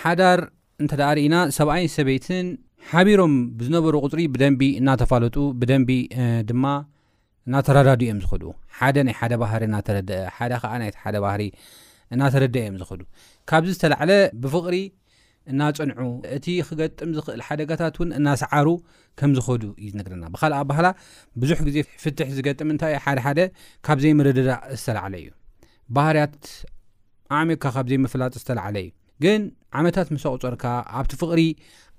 ሓዳር 0.00 0.40
እንተ 0.82 0.92
ዳርእና 1.00 1.36
ሰብኣይን 1.58 1.90
ሰበይትን 1.96 2.46
ሓቢሮም 2.90 3.34
ዝነበሩ 3.64 3.94
ቁፅሪ 4.06 4.20
ብደንቢ 4.34 4.62
እናተፋለጡ 4.80 5.36
ብደንቢ 5.60 5.90
ድማ 6.48 6.64
እናተረዳድ 7.48 8.00
እዮም 8.06 8.18
ዝክዱ 8.24 8.42
ሓደ 8.78 8.96
ናይ 9.06 9.14
ሓደ 9.20 9.32
ባህሪ 9.42 9.62
እናተረድአ 9.68 10.18
ሓደ 10.36 10.52
ከዓ 10.62 10.72
ናይቲ 10.82 10.96
ሓደ 11.04 11.16
ባህሪ 11.24 11.42
እናተረድአ 12.14 12.60
እዮም 12.66 12.76
ዝክዱ 12.82 13.00
ካብዚ 13.50 13.70
ዝተላዕለ 13.76 14.10
ብፍቕሪ 14.42 14.76
እናፅንዑ 15.50 16.06
እቲ 16.36 16.46
ክገጥም 16.68 17.10
ዝኽእል 17.16 17.40
ሓደጋታት 17.46 17.96
እውን 17.98 18.10
እናሰዓሩ 18.18 18.68
ከም 19.20 19.30
ዝኸዱ 19.38 19.62
እዩ 19.82 19.88
ነግርና 20.00 20.24
ብካልኣ 20.34 20.58
ባህላ 20.70 20.86
ብዙሕ 21.42 21.58
ግዜ 21.68 21.78
ፍትሕ 22.02 22.28
ዝገጥም 22.38 22.70
እንታይ 22.74 22.94
ሓደ 23.06 23.18
ሓደ 23.26 23.40
ካብዘይ 23.88 24.12
ምርድዳእ 24.18 24.62
ዝተላዓለ 24.80 25.14
እዩ 25.22 25.28
ባህርያት 25.98 26.36
ርካ 27.52 27.64
ካብዘይ 27.76 27.98
ምፍላጥ 28.04 28.32
ዝተዓለ 28.42 28.76
እዩ 28.84 28.90
ግን 29.24 29.42
ዓመታት 29.78 30.08
ምስ 30.14 30.22
ኣቑፀርካ 30.30 30.64
ኣብቲ 31.00 31.12
ፍቕሪ 31.20 31.40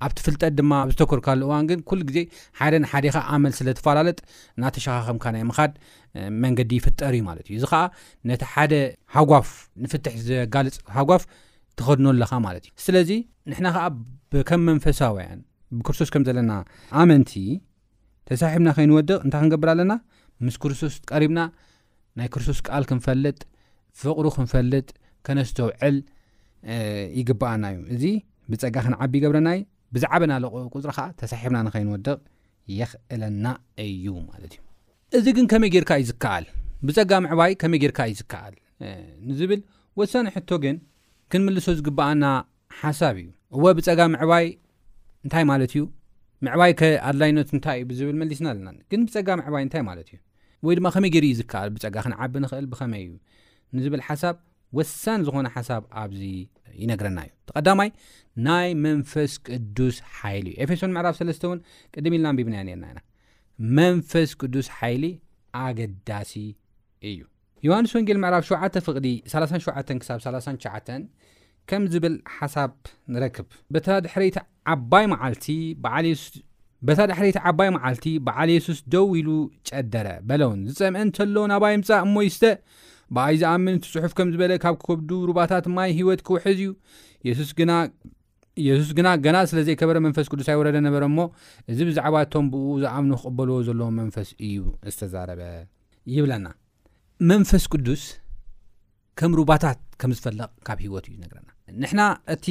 ኣብቲ 0.05 0.17
ፍልጠት 0.25 0.53
ድማ 0.57 0.71
ብ 0.87 0.91
ዝተክርካሉ 0.93 1.41
እዋን 1.47 1.65
ግን 1.69 1.79
ኩሉግዜ 1.89 2.19
ሓደ 2.59 2.73
ንሓደኻ 2.83 3.15
ኣመል 3.35 3.53
ስለትፈላለጥ 3.59 4.19
ናተሸኻኸምካ 4.61 5.25
ናይ 5.35 5.43
ምኻድ 5.49 5.71
መንገዲ 6.43 6.71
ይፍጠር 6.79 7.13
እዩ 7.17 7.23
ማለት 7.29 7.45
እዩ 7.51 7.55
እዚ 7.59 7.65
ከኣ 7.71 7.81
ነቲ 8.29 8.43
ሓደ 8.53 8.73
ሃጓፍ 9.15 9.47
ንፍትሕ 9.85 10.15
ዘጋልፅ 10.27 10.75
ሃጓፍ 10.97 11.23
ትኸድኖኣለኻ 11.79 12.31
ማለት 12.47 12.63
ዩ 12.69 12.71
ስለዚ 12.85 13.09
ንሕና 13.49 13.67
ከዓ 13.75 13.85
ብከም 14.33 14.61
መንፈሳውያን 14.69 15.39
ብክርስቶስ 15.77 16.09
ከም 16.13 16.23
ዘለና 16.27 16.51
ኣመንቲ 17.01 17.33
ተሳሒብና 18.29 18.69
ከይንወድቕ 18.77 19.15
እንታ 19.25 19.35
ክንገብር 19.43 19.69
ኣለና 19.73 19.93
ምስ 20.45 20.55
ክርስቶስ 20.63 20.93
ቀሪብና 21.11 21.39
ናይ 22.19 22.27
ክርስቶስ 22.33 22.59
ቃኣል 22.67 22.83
ክንፈልጥ 22.89 23.39
ፍቅሩ 24.01 24.25
ክንፈልጥ 24.37 24.87
ከነስተውዕል 25.27 25.97
ይግበኣና 27.19 27.65
እዩ 27.75 27.81
እዚ 27.95 28.03
ብፀጋ 28.51 28.75
ክንዓቢ 28.85 29.13
ገብረናዩ 29.23 29.59
ብዛዕበ 29.95 30.23
ናለቆ 30.31 30.53
ቁፅሪ 30.75 30.91
ከዓ 30.97 31.07
ተሳሒብና 31.21 31.57
ንከይንወድቕ 31.67 32.17
የኽእለና 32.79 33.45
እዩ 33.87 34.07
ማለት 34.29 34.53
እዩ 34.55 34.61
እዚ 35.17 35.25
ግን 35.37 35.45
ከመይ 35.51 35.71
ጌርካ 35.75 35.91
ዩዝከኣል 36.03 36.45
ብፀጋ 36.87 37.11
ምዕባይ 37.25 37.51
ከመይ 37.61 37.79
ጌርካ 37.83 37.99
እዩ 38.11 38.15
ዝከኣል 38.21 38.55
ንዝብል 39.27 39.61
ወሳኒ 39.99 40.27
ሕቶ 40.35 40.49
ግን 40.63 40.77
ክንምልሶ 41.31 41.65
ዝግበኣና 41.79 42.25
ሓሳብ 42.81 43.15
እዩ 43.23 43.27
እወ 43.57 43.63
ብፀጋ 43.77 43.99
ምዕባይ 44.13 44.45
እንታይ 45.25 45.43
ማለት 45.51 45.71
እዩ 45.75 45.83
ምዕባይ 46.45 46.71
ኣድላይነት 47.09 47.49
እንታይ 47.55 47.77
እዩ 47.81 47.85
ብዝብል 47.89 48.15
መሊስና 48.21 48.47
ኣለና 48.53 48.69
ግን 48.91 49.01
ብፀጋ 49.07 49.29
ምዕባይ 49.41 49.63
እንታይ 49.67 49.83
ማለት 49.89 50.07
እዩ 50.13 50.17
ወይ 50.67 50.75
ድማ 50.79 50.87
ከመይ 50.95 51.11
ገይሪእዩ 51.15 51.37
ዝከኣል 51.41 51.69
ብፀጋ 51.75 51.95
ክንዓቢ 52.07 52.33
ንኽእል 52.43 52.67
ብኸመይ 52.73 53.03
እዩ 53.07 53.11
ንዝብል 53.77 54.01
ሓሳብ 54.07 54.35
ወሳኒ 54.77 55.19
ዝኾነ 55.27 55.47
ሓሳብ 55.55 55.83
ኣብዚ 56.01 56.21
ይነግረና 56.81 57.19
እዩ 57.27 57.31
ተቀዳማይ 57.49 57.89
ናይ 58.47 58.69
መንፈስ 58.85 59.33
ቅዱስ 59.47 59.97
ሓይሊ 60.19 60.47
እዩ 60.55 60.57
ኤፌሶን 60.65 60.93
ምዕራፍ 60.95 61.15
3ስተ 61.21 61.43
እውን 61.49 61.59
ቅድሚ 61.95 62.13
ኢልና 62.19 62.27
ን 62.33 62.37
ቢብናያ 62.39 62.61
ነርናኢና 62.69 63.01
መንፈስ 63.79 64.29
ቅዱስ 64.43 64.69
ሓይሊ 64.79 65.03
ኣገዳሲ 65.63 66.33
እዩ 67.11 67.19
ዮሃንስ 67.67 67.91
ወንጌል 67.95 68.17
ምዕራብ 68.21 68.43
7 68.47 68.77
ፍቕዲ 68.85 69.07
37 69.33 69.91
ክሳ 70.01 70.09
3ሸ 70.23 70.65
ከም 71.69 71.83
ዝብል 71.91 72.15
ሓሳብ 72.37 72.71
ንረክብ 73.13 73.45
በታ 73.73 73.87
ድሕረይቲ 74.05 74.37
ዓባይ 74.73 75.05
መዓልቲ 77.75 78.09
በዓል 78.25 78.47
የሱስ 78.53 78.79
ደው 78.93 79.05
ኢሉ 79.19 79.29
ጨደረ 79.69 80.07
በለውን 80.29 80.59
ዝፀምዐ 80.71 81.03
እተሎ 81.11 81.35
ናባይ 81.51 81.75
ምፃእ 81.81 82.01
እሞ 82.07 82.15
ይስተ 82.27 82.43
ብኣይ 83.17 83.35
ዝኣምን 83.43 83.77
ቲፅሑፍ 83.85 84.13
ከም 84.17 84.29
ዝበለ 84.33 84.53
ካብ 84.63 84.75
ከብዱ 84.87 85.09
ሩባታት 85.29 85.65
ማይ 85.77 85.91
ሂወት 85.99 86.21
ክውሕዝ 86.29 86.59
እዩ 86.63 86.71
የሱስ 88.67 88.91
ግና 88.99 89.07
ገና 89.27 89.37
ስለ 89.51 89.59
ዘይከበረ 89.69 89.97
መንፈስ 90.07 90.27
ቅዱስ 90.33 90.49
ኣይወረደ 90.55 90.77
ነበረ 90.87 91.03
እሞ 91.11 91.19
እዚ 91.73 91.79
ብዛዕባ 91.91 92.15
እቶም 92.27 92.47
ብኡ 92.55 92.67
ዝኣምኑ 92.83 93.13
ክቕበልዎ 93.21 93.59
ዘለዎም 93.69 93.95
መንፈስ 94.01 94.31
እዩ 94.49 94.57
ዝተዛረበ 94.97 95.41
ይብና 96.17 96.45
መንፈስ 97.29 97.63
ቅዱስ 97.73 98.01
ከም 99.19 99.31
ሩባታት 99.39 99.77
ከም 100.01 100.11
ዝፈለቕ 100.17 100.49
ካብ 100.67 100.79
ሂወት 100.85 101.05
እዩ 101.09 101.13
ነረና 101.23 101.45
ንሕና 101.81 102.01
እቲ 102.33 102.45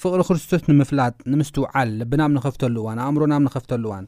ፍቅሪ 0.00 0.18
ክርስቶስ 0.28 0.62
ንምፍላጥ 0.70 1.14
ንምስትውዓል 1.32 1.90
ልብና 2.00 2.22
ብ 2.30 2.32
ንኸፍተሉ 2.38 2.74
እዋን 2.82 2.98
ኣእምሮናብ 3.04 3.40
ንኸፍተሉ 3.46 3.84
እዋን 3.90 4.06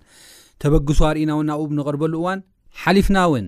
ተበግሶ 0.64 0.98
ኣርእና 1.11 1.31
ውን 1.38 1.46
ናብኡ 1.50 1.68
ንቐርበሉ 1.79 2.12
እዋን 2.20 2.40
ሓሊፍና 2.83 3.16
እውን 3.31 3.46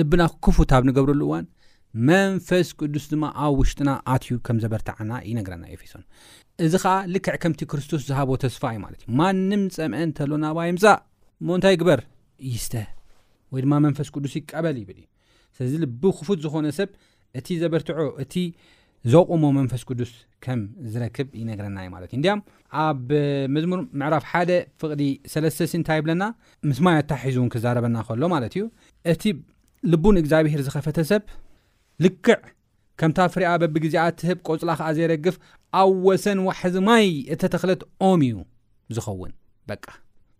ልብና 0.00 0.22
ክፉትብ 0.46 0.82
ንገብርሉ 0.90 1.22
እዋን 1.30 1.46
መንፈስ 2.12 2.68
ቅዱስ 2.80 3.06
ድማ 3.14 3.24
ኣብ 3.46 3.54
ውሽጥና 3.62 3.90
ኣትዩ 4.14 4.30
ከም 4.48 4.60
ዘበርትዓና 4.66 5.10
ዩ 5.30 5.34
ነገረና 5.40 5.64
ኤፌሶን 5.76 6.04
እዚ 6.66 6.74
ከዓ 6.84 6.94
ልክዕ 7.16 7.36
ከምቲ 7.44 7.62
ክርስቶስ 7.72 8.02
ዝሃቦ 8.12 8.30
ተስፋ 8.46 8.62
እዩ 8.74 8.80
ማለት 8.86 9.00
እዩ 9.06 9.18
ማንም 9.22 9.62
ፀምአን 9.78 10.12
እተሎና 10.16 10.44
ባይምፃእ 10.58 11.00
ሞእንታይ 11.48 11.76
ግበር 11.82 12.02
ይስተ 12.54 12.74
ወይ 13.54 13.62
ድማ 13.66 13.74
መንፈስ 13.88 14.10
ቅዱስ 14.16 14.34
ይቀበል 14.40 14.78
ይብል 14.84 14.98
ዩ 15.02 15.06
ስለዚ 15.56 15.74
ልቢ 15.84 16.02
ክፉት 16.18 16.38
ዝኾነ 16.44 16.66
ሰብ 16.78 16.90
እቲ 17.38 17.46
ዘበርትዖ 17.62 17.98
እቲ 18.24 18.34
ዘቕሞ 19.12 19.44
መንፈስ 19.58 19.82
ቅዱስ 19.88 20.12
ከም 20.44 20.60
ዝረክብ 20.92 21.28
ይነገረና 21.40 21.76
እዩ 21.84 21.88
ማለት 21.94 22.08
እዩ 22.10 22.14
እንድያ 22.18 22.32
ኣብ 22.84 23.08
መዝሙር 23.54 23.80
ምዕራፍ 24.00 24.24
ሓደ 24.30 24.50
ፍቅዲ 24.80 25.02
ሰለስተ 25.32 25.60
ሲ 25.70 25.74
እንታይ 25.78 26.00
ብለና 26.04 26.24
ምስ 26.68 26.78
ማይ 26.86 26.96
ኣታ 27.00 27.12
ሒዙእውን 27.22 27.50
ክዛረበና 27.54 27.96
ከሎ 28.08 28.22
ማለት 28.34 28.54
እዩ 28.56 28.64
እቲ 29.12 29.22
ልቡን 29.92 30.16
እግዚኣብሄር 30.22 30.60
ዝኸፈተ 30.66 30.98
ሰብ 31.10 31.22
ልክዕ 32.06 32.38
ከምታ 33.00 33.18
ፍርኣ 33.34 33.48
በብግዜኣ 33.62 34.04
እትህብ 34.10 34.38
ቆፅላ 34.48 34.70
ከዓ 34.80 34.88
ዘይረግፍ 34.96 35.36
ኣብ 35.80 35.90
ወሰን 36.08 36.38
ዋሕዚ 36.48 36.76
ማይ 36.88 37.06
እተተክለት 37.34 37.82
ኦም 38.08 38.20
እዩ 38.28 38.36
ዝኸውን 38.96 39.32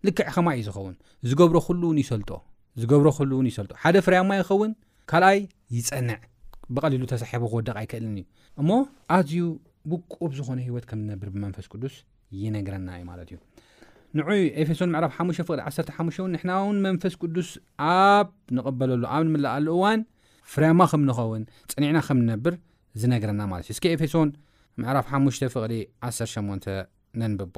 ልክዕ 0.07 0.27
ከማይ 0.35 0.57
እዩ 0.61 0.65
ዝኸውን 0.69 0.95
ዝገብሮ 1.31 1.57
ሉውን 1.83 1.97
ይሰልጦዝገብሮ 2.05 3.09
ሉውን 3.31 3.47
ይሰልጦ 3.53 3.73
ሓደ 3.85 3.97
ፍርያማ 4.07 4.31
ይኸውን 4.41 4.73
ካልኣይ 5.11 5.39
ይፀንዕ 5.75 6.19
ብቐሊሉ 6.77 7.03
ተሳሒቡ 7.13 7.43
ክወደቕ 7.51 7.75
ኣይክእልን 7.81 8.15
እዩ 8.21 8.25
እሞ 8.61 8.71
ኣዝዩ 9.17 9.43
ብቁብ 9.91 10.31
ዝኾነ 10.39 10.59
ሂወት 10.69 10.85
ከም 10.91 11.01
ዝነብር 11.05 11.29
ብመንፈስ 11.35 11.67
ቅዱስ 11.73 11.95
ይነግረና 12.43 12.89
እዩ 12.99 13.05
ማለት 13.11 13.29
እዩ 13.31 13.37
ንዕይ 14.21 14.43
ኤፌሶን 14.63 14.91
ምዕራፍ 14.95 15.13
5 15.27 15.45
ፍቅ 15.51 15.59
15 15.69 16.19
እውን 16.23 16.33
ንሕና 16.37 16.53
ውን 16.69 16.79
መንፈስ 16.87 17.15
ቅዱስ 17.23 17.49
ኣብ 17.91 18.29
ንቕበለሉ 18.59 19.05
ኣብ 19.15 19.23
ንምላኣሉ 19.29 19.69
እዋን 19.79 20.03
ፍሬማ 20.55 20.81
ከም 20.93 21.05
ንኸውን 21.11 21.45
ፀኒዕና 21.77 21.99
ከም 22.09 22.21
ንነብር 22.25 22.57
ዝነግረና 23.03 23.41
ማለት 23.55 23.67
እዩ 23.69 23.75
እስኪ 23.79 23.87
ኤፌሶን 23.97 24.31
ምዕራፍ 24.83 25.09
5 25.21 25.49
ፍቕ 25.57 25.73
18 26.11 26.71
ነንብቦ 27.23 27.57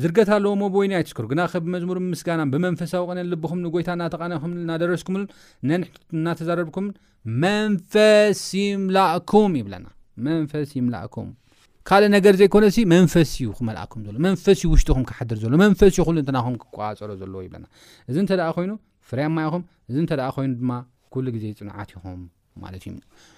ዝርገት 0.00 0.28
ኣለዎወይ 0.34 0.88
ኣይትስክሩ 0.98 1.24
ግና 1.32 1.40
ከብመር 1.52 1.98
ምስጋና 2.12 2.42
ብመንፈሳዊ 2.52 3.02
ቅነኹም 3.14 3.60
ጎይታ 3.74 3.88
እተቃምናደረስኩም 4.08 5.16
እናተዘረብኩም 6.14 6.86
መንፈስ 7.44 8.40
ይም 8.60 8.82
ይብናስ 9.60 10.70
ይእም 10.78 11.28
ካልእ 11.88 12.10
ነገር 12.16 12.34
ዘይኮነ 12.40 12.64
መንፈስዩ 12.94 13.48
ክመላእኩም 13.58 14.02
መንፈስዩ 14.28 14.64
ውሽኹም 14.74 15.04
ክሓድር 15.10 15.38
ሎመንፈስንም 15.54 16.56
ክቋፀሮይናእዚ 16.64 18.16
ተ 18.32 18.42
ኮይኑ 18.56 18.72
ፍያማኹዚ 19.10 19.96
ይኑማ 20.50 20.70
ግዜ 21.36 21.44
ፅዓትኹምማ 21.62 22.66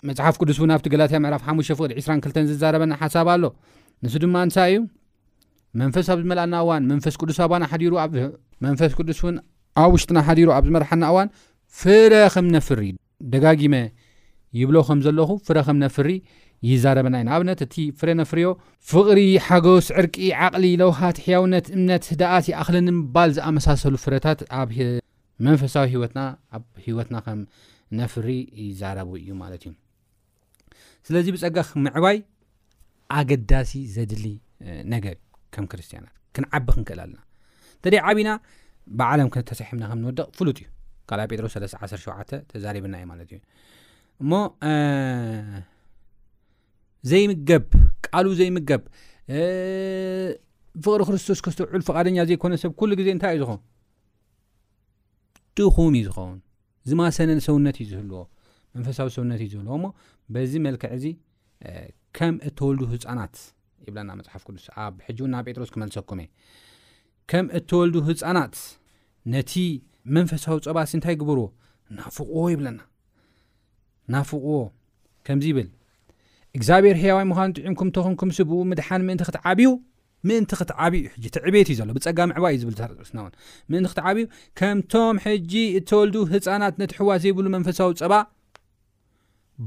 መፅሓፍ 0.09 0.37
ቅዱስ 0.43 0.59
እን 0.67 0.73
ብቲ 0.81 0.87
ገላትያ 0.93 1.19
ምዕራፍ 1.25 1.43
ሓሙሽ 1.47 1.67
ሸፍቅድ 1.71 1.93
22 2.03 2.45
ዝዘረበና 2.51 2.93
ሓሳብ 3.03 3.29
ኣሎ 3.35 3.45
ንሱ 4.05 4.15
ድማ 4.23 4.37
ንሳ 4.49 4.57
እዩ 4.71 4.79
መንፈስ 5.81 6.07
ኣብዝመልእና 6.15 6.55
እዋን 6.65 6.83
መንፈስ 6.93 7.15
ቅዱስ 7.21 7.39
ኣና 7.45 7.65
ሩመንፈስ 7.83 8.93
ቅዱስ 8.99 9.19
እውን 9.25 9.37
ኣብ 9.83 9.91
ውሽጥና 9.95 10.19
ሓዲሩ 10.27 10.49
ኣብዝመርሓና 10.57 11.05
እዋን 11.13 11.29
ፍረ 11.81 12.13
ከም 12.35 12.47
ነፍሪ 12.57 12.83
ደጋጊመ 13.33 13.75
ይብሎ 14.61 14.77
ከም 14.89 14.99
ዘለኹ 15.07 15.31
ፍረ 15.47 15.59
ከም 15.69 15.79
ነፍሪ 15.85 16.09
ይዛረበና 16.71 17.15
ኢና 17.23 17.31
ኣብነት 17.37 17.61
እቲ 17.67 17.75
ፍረ 18.01 18.09
ነፍርዮ 18.21 18.47
ፍቅሪ 18.91 19.21
ሓጎስ 19.47 19.87
ዕርቂ 20.03 20.17
ዓቅሊ 20.45 20.65
ለውሃት 20.83 21.19
ሕያውነት 21.25 21.67
እምነት 21.77 22.05
ደኣት 22.21 22.47
ኣኽሊ 22.61 22.77
ንምባል 22.87 23.33
ዝኣመሳሰሉ 23.39 23.95
ፍረታት 24.05 24.43
ኣብመንፈሳዊ 24.61 25.89
ሂወትና 25.97 26.21
ኣብ 26.59 26.65
ሂወትና 26.87 27.17
ከም 27.27 27.41
ነፍሪ 28.01 28.29
ይዛረቡ 28.67 29.11
እዩ 29.23 29.29
ማለት 29.43 29.65
እዩ 29.67 29.73
ስለዚ 31.09 31.27
ብፀጋ 31.37 31.59
ምዕባይ 31.87 32.19
ኣገዳሲ 33.19 33.73
ዘድሊ 33.97 34.27
ነገር 34.95 35.17
ክስያናትክዓቢ 35.55 36.67
ክክእል 36.77 37.01
ኣለና 37.05 37.21
ንተደ 37.81 37.95
ዓብና 38.09 38.29
ብዓለም 39.01 39.29
ክተሰሕምና 39.35 39.85
ከምንወደቕ 39.91 40.29
ፍሉጥእዩ 40.39 40.69
ካ 41.09 41.11
ጴጥሮስ 41.31 41.55
3 41.59 42.11
1ሸ 42.15 42.31
ተዛሪብና 42.51 42.95
ዩ 43.03 43.05
ማት 43.11 43.21
እዩ 43.25 43.33
እሞ 44.23 44.31
ዘይምገብ 47.11 47.65
ቃሉ 48.07 48.27
ዘይምገብ 48.41 48.83
ፍቅሪ 50.85 51.01
ክርስቶስ 51.09 51.39
ክስተውዑሉ 51.47 51.81
ፍቃደኛ 51.89 52.17
ዘይኮነ 52.31 52.55
ሰብ 52.63 52.73
ኩሉ 52.81 52.91
ግዜ 53.01 53.09
እንታይ 53.17 53.33
እዩ 53.39 53.43
ዝኸውን 53.43 53.61
ድኹም 55.57 55.95
እዩ 55.99 56.05
ዝኸውን 56.09 56.39
ዝማሰነን 56.91 57.41
ሰውነት 57.49 57.77
እዩ 57.83 57.87
ዝህልዎ 57.93 58.23
መንፈሳዊ 58.77 59.09
ሰውነት 59.17 59.41
እዩ 59.45 59.49
ዝህለዎእሞ 59.55 59.85
በዚ 60.35 60.53
መልክዕ 60.67 60.93
ዚ 61.05 61.13
ከም 62.19 62.35
እተወልዱ 62.49 62.83
ህፃናት 62.93 63.35
ይብለና 63.89 64.11
መፅሓፍ 64.21 64.43
ቅዱስ 64.49 64.65
ኣብ 64.85 64.95
ሕጂ 65.07 65.19
እውና 65.25 65.35
ጴጥሮስ 65.47 65.71
ክመልሰኩመእ 65.75 66.29
ከም 67.31 67.47
እተወልዱ 67.59 67.95
ህፃናት 68.09 68.55
ነቲ 69.35 69.53
መንፈሳዊ 70.17 70.57
ፀባ 70.67 70.79
ስእንታይ 70.91 71.15
ግብርዎ 71.23 71.47
ናፍቕዎ 71.99 72.37
ይብለና 72.55 72.79
ናፍቕዎ 74.15 74.57
ከምዚ 75.27 75.45
ይብል 75.53 75.69
እግዚኣብሔር 76.59 76.97
ሕያዋይ 77.03 77.27
ምዃኑ 77.31 77.49
ጥዕንኩም 77.59 77.89
ተኹንኩምስብኡ 77.97 78.51
ምድሓን 78.71 79.03
ምእንቲ 79.09 79.23
ክትዓብዩ 79.29 79.69
ምእን 80.29 80.45
ክትዓብዩዩትዕት 80.59 81.45
እዩ 81.73 81.79
ሎብፀጋምዕባ 81.89 82.45
እዩእወል 82.53 82.75
ህፃናት 86.35 86.75
ነቲ 86.83 86.93
ሕዋት 87.01 87.19
ዘይብሉ 87.25 87.47
መንፈሳዊ 87.57 87.91
ፀባ 88.03 88.15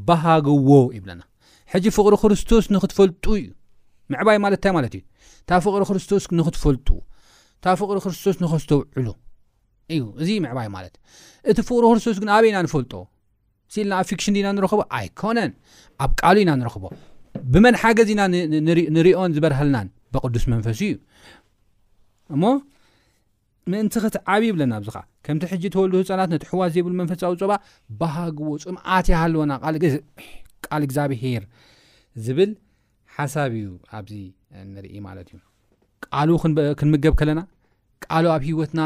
ባሃግዎ 0.08 0.72
ይብለና 0.98 1.22
ሕጂ 1.74 1.86
ፍቅሪ 1.98 2.14
ክርስቶስ 2.22 2.66
ንክትፈልጡ 2.76 3.24
እዩ 3.40 3.48
ምዕባይ 4.12 4.38
ማለት 4.46 4.60
ንታይ 4.60 4.72
ማለት 4.78 4.94
እዩ 4.98 5.04
እታ 5.44 5.50
ፍቅሪ 5.66 5.84
ክርስቶስ 5.90 6.24
ንኽትፈልጡ 6.40 6.88
እታ 7.60 7.66
ፍቅሪ 7.82 7.98
ክርስቶስ 8.06 8.36
ንክስተውዕሉ 8.44 9.08
እዩ 9.96 10.02
እዚ 10.22 10.30
ምዕባይ 10.46 10.68
ማለትእ 10.76 11.02
እቲ 11.52 11.58
ፍቅሪ 11.70 11.84
ክርስቶስ 11.92 12.18
ግን 12.24 12.30
ኣበና 12.38 12.58
ንፈልጦ 12.68 12.94
ስኢልና 13.74 13.94
ኣብ 14.02 14.06
ፊክሽን 14.12 14.36
ና 14.46 14.50
ንረኽቦ 14.58 14.82
ኣይኮነን 14.98 15.52
ኣብ 16.04 16.12
ቃሉ 16.20 16.36
ኢና 16.44 16.52
ንረኽቦ 16.62 16.84
ብመን 17.54 17.76
ሓገዝ 17.82 18.10
ኢና 18.14 18.22
ንሪኦን 18.98 19.34
ዝበርሃልናን 19.38 19.88
ብቅዱስ 20.14 20.46
መንፈሲ 20.54 20.82
እዩ 20.92 20.96
እሞ 22.36 22.44
ምእንቲ 23.72 23.96
ክትዓብ 24.04 24.42
ይብለና 24.48 24.74
ኣብዚ 24.80 24.90
ኻ 24.96 25.00
ከምቲ 25.26 25.44
ሕጂ 25.52 25.64
ተወል 25.74 25.92
ህፃናት 25.98 26.30
ነቲ 26.34 26.44
ሕዋት 26.52 26.70
ዘይብሉ 26.76 26.92
መንፈሳዊ 27.02 27.34
ፀባ 27.42 27.54
ባሃግቦ 28.00 28.48
ፅምዓት 28.64 29.08
ይሃለዎና 29.14 29.52
ቃል 30.66 30.84
እግዚኣብሄር 30.88 31.44
ዝብል 32.26 32.52
ሓሳብ 33.20 33.54
እዩ 33.60 33.68
ኣብዚ 33.98 34.14
ንርኢ 34.74 34.96
ማለት 35.06 35.28
ዩ 35.34 35.38
ቃል 36.16 36.30
ክንምገብ 36.80 37.14
ከለና 37.20 37.42
ቃል 38.06 38.26
ኣብ 38.34 38.44
ሂወትና 38.48 38.82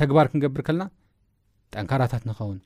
ተግባር 0.00 0.26
ክንገብር 0.32 0.62
ከለና 0.68 0.84
ጠንካራታት 1.74 2.22
ንኸውን 2.28 2.58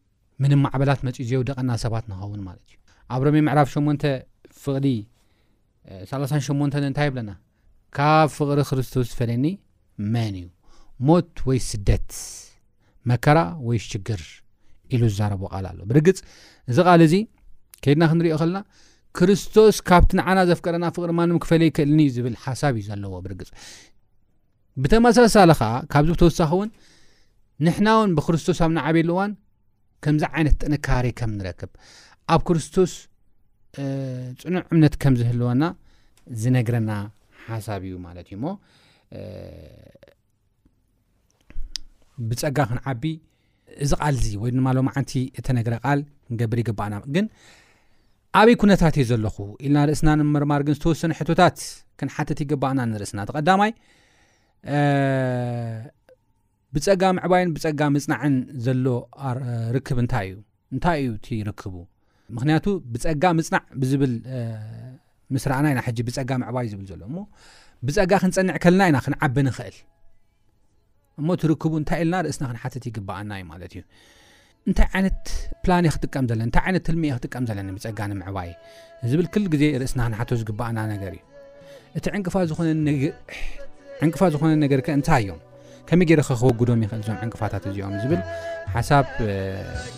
ምን 0.42 0.52
ማዕበላት 0.64 1.00
መፂኡ 1.06 1.18
እዝው 1.24 1.42
ደቐና 1.48 1.70
ሰባት 1.84 2.04
ንኸውን 2.12 2.40
ማለት 2.48 2.62
እዩ 2.68 2.74
ኣብ 3.14 3.20
ሮሜ 3.28 3.36
ምዕራፍ 3.48 3.68
8 3.74 4.04
ፍቕሪ 4.62 4.86
3ሸተ 6.10 6.74
እንታይ 6.90 7.08
ብለና 7.14 7.30
ካብ 7.96 8.28
ፍቅሪ 8.36 8.60
ክርስቶስ 8.70 9.06
ዝፈለየኒ 9.12 9.46
መን 10.12 10.34
እዩ 10.42 10.48
ሞት 11.08 11.32
ወይ 11.48 11.58
ስደት 11.70 12.08
መከራ 13.10 13.38
ወይ 13.68 13.78
ሽግር 13.88 14.22
ኢሉ 14.94 15.02
ዝዛረቦዎ 15.12 15.48
ቃል 15.54 15.66
ኣሎ 15.72 15.80
ብርግፅ 15.90 16.18
እዚ 16.70 16.76
ቃል 16.88 17.00
እዚ 17.08 17.14
ከይድና 17.84 18.04
ክንሪኦ 18.10 18.34
ከለና 18.42 18.58
ክርስቶስ 19.18 19.76
ካብቲ 19.88 20.10
ንዓና 20.18 20.38
ዘፍቀረና 20.50 20.86
ፍቅሪ 20.96 21.10
ማኖም 21.18 21.38
ክፈለይ 21.44 21.70
ክእልኒ 21.76 21.98
እዩ 22.04 22.10
ዝብል 22.16 22.36
ሓሳብ 22.44 22.74
እዩ 22.80 22.84
ዘለዎ 22.90 23.14
ብርግፅ 23.24 23.50
ብተመሳሳሊ 24.82 25.50
ከዓ 25.60 25.70
ካብዚ 25.92 26.08
ብ 26.14 26.18
ተወሳኺ 26.22 26.50
እውን 26.56 26.70
ንሕና 27.66 27.88
እውን 27.96 28.12
ብክርስቶስ 28.18 28.58
ኣብንዓበሉ 28.66 29.08
እዋን 29.16 29.32
ከምዚ 30.04 30.22
ዓይነት 30.36 30.54
ጥንካሪ 30.62 31.06
ከም 31.18 31.32
ንረክብ 31.40 31.70
ኣብ 32.34 32.40
ክርስቶስ 32.50 32.92
ፅኑዕ 34.42 34.62
እምነት 34.74 34.94
ከም 35.02 35.14
ዝህልወና 35.20 35.62
ዝነግረና 36.40 36.90
ሓሳብ 37.50 37.82
እዩ 37.88 37.94
ማለት 38.06 38.26
እዩ 38.32 38.38
ሞ 38.44 38.54
ብፀጋ 42.28 42.58
ክን 42.70 42.80
ዓቢ 42.90 43.04
እዚ 43.84 43.90
ቓልዚ 44.02 44.26
ወይድማሎ 44.42 44.78
ዓንቲ 44.96 45.12
እተነግረ 45.40 45.74
ቃል 45.86 46.00
ገብር 46.40 46.58
ይግባአና 46.62 46.94
ግን 47.14 47.26
ኣበይ 48.40 48.54
ኩነታት 48.60 48.94
እዩ 49.00 49.04
ዘለኹ 49.08 49.36
ኢልና 49.64 49.78
ርእስና 49.88 50.10
ንምርማር 50.18 50.60
ግን 50.66 50.74
ዝተወሰኑ 50.76 51.10
ሕቶታት 51.18 51.56
ክንሓትት 52.00 52.38
ይግባእና 52.42 52.80
ንርእስና 52.90 53.18
ቲ 53.28 53.32
ቀዳማይ 53.38 53.70
ብፀጋ 56.74 57.02
ምዕባይን 57.16 57.50
ብፀጋ 57.56 57.80
ምፅናዕን 57.96 58.36
ዘሎ 58.66 58.86
ርክብ 59.76 59.98
እንታይ 60.04 60.26
እዩ 60.30 60.36
እንታይ 60.74 61.00
እዩ 61.02 61.10
ትርክቡ 61.26 61.74
ምክንያቱ 62.36 62.66
ብፀጋ 62.92 63.24
ምፅናዕ 63.38 63.62
ብዝብል 63.82 64.14
ምስ 65.34 65.44
ረኣና 65.52 65.66
ኢና 65.74 65.80
ሕ 65.86 65.94
ብፀጋ 66.08 66.30
ምዕባይ 66.44 66.66
ዝብል 66.72 66.86
ዘሎ 66.92 67.00
እሞ 67.10 67.18
ብፀጋ 67.86 68.12
ክንፀኒዕ 68.24 68.56
ከለና 68.64 68.86
ኢና 68.92 68.98
ክንዓቢ 69.06 69.36
ንክእል 69.48 69.76
እሞ 71.20 71.28
እትርክቡ 71.38 71.72
እንታይ 71.82 72.00
ኢልና 72.04 72.16
ርእስና 72.26 72.44
ክንሓትት 72.52 72.84
ይግበአና 72.90 73.30
ዩ 73.42 73.44
ማለት 73.52 73.72
እዩ 73.76 73.82
እንታይ 74.70 74.86
ዓይነት 74.98 75.16
ፕላኔ 75.64 75.86
ክጥቀም 75.94 76.24
ዘለና 76.30 76.48
ታይ 76.54 76.62
ዓይነት 76.68 76.82
ትልም 76.88 77.04
ክጥቀም 77.14 77.44
ዘለኒ 77.48 77.68
ብፀጋን 77.76 78.12
ምዕባይ 78.18 78.50
ዝብል 79.10 79.26
ክል 79.34 79.44
ግዜ 79.52 79.62
ርእስና 79.82 79.98
ክንሓቶ 80.08 80.30
ዝግባኣና 80.40 80.78
ነገር 80.92 81.12
እዩ 81.16 81.22
እቲ 81.98 82.04
ዕንቅፋ 84.04 84.20
ዝኮነ 84.34 84.50
ነገርከ 84.64 84.86
እንታ 84.98 85.08
እዮም 85.22 85.40
ከመይ 85.88 86.06
ገይረ 86.10 86.20
ከክወግዶም 86.28 86.80
ይክእል 86.84 87.00
ዞም 87.08 87.18
ዕንቅፋታት 87.24 87.64
እዚኦም 87.70 87.94
ዝብል 88.04 88.22
ሓሳብ 88.74 89.06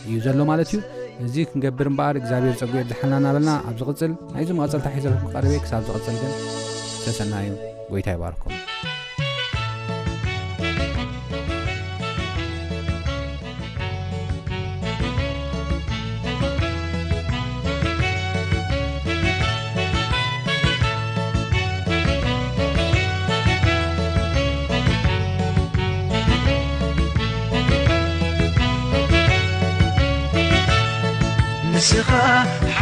እዩ 0.09 0.17
ዘሎ 0.27 0.39
ማለት 0.53 0.71
እዩ 0.73 0.81
እዚ 1.27 1.35
ክንገብር 1.51 1.89
እበኣር 1.93 2.17
እግዚኣብሔር 2.23 2.57
ፀጉዑ 2.63 2.77
ዝሓልናና 2.91 3.27
በለና 3.37 3.51
ኣብ 3.69 3.77
ዝቅፅል 3.83 4.13
ናይዚ 4.35 4.49
መቐፅልታ 4.61 4.87
ሒዘ 4.97 5.07
ቀርቤ 5.35 5.53
ክሳብ 5.67 5.83
ዝቅፅል 5.91 6.17
ግን 6.25 6.33
ዝተሰናዩ 7.05 7.51
ጎይታ 7.93 8.09
ይባርኩም 8.17 8.57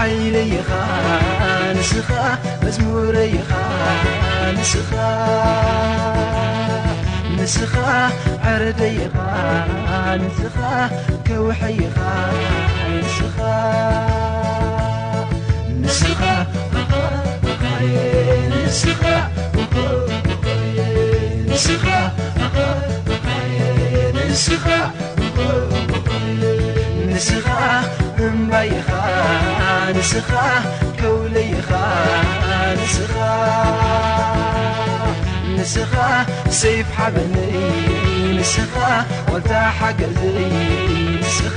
ዓይለይኻ 0.03 0.69
ንስኻ 1.77 2.09
መዝሙረይኻ 2.63 3.51
ንስኻ 4.57 4.91
ንስኻ 7.37 7.75
ዕረደ 8.53 8.81
ይኻ 8.99 9.17
ንስኻ 10.23 10.59
ከውሐኢኻ 11.27 11.97
كولي 30.13 31.51
نسخة 35.59 36.27
صفح 36.51 37.09
بن 37.09 37.35
نسخة 38.41 39.05
وتاح 39.33 39.91
جزي 39.91 40.47
نسخ 41.21 41.57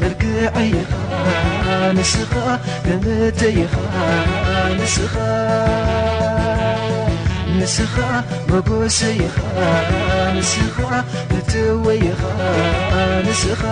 መርግዐይኻ 0.00 0.90
ንስኻ 1.96 2.32
እምተ 2.92 3.40
ይኻ 3.60 3.74
ንስኻ 4.78 5.14
ንስኻ 7.58 7.94
መጎሰይኻ 8.50 9.36
ንስኻ 10.36 10.78
ንትወይኻ 11.34 12.20
ንስኻ 13.26 13.62